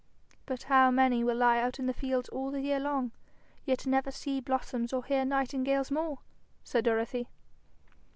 'But 0.47 0.63
how 0.63 0.89
many 0.89 1.23
will 1.23 1.37
lie 1.37 1.59
out 1.59 1.77
in 1.77 1.85
the 1.85 1.93
fields 1.93 2.27
all 2.29 2.49
the 2.49 2.61
year 2.61 2.79
long, 2.79 3.11
yet 3.65 3.85
never 3.85 4.09
see 4.09 4.39
blossoms 4.41 4.91
or 4.91 5.03
hear 5.05 5.23
nightingales 5.23 5.91
more!' 5.91 6.17
said 6.63 6.85
Dorothy. 6.85 7.29